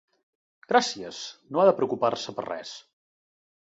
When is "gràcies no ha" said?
0.73-1.69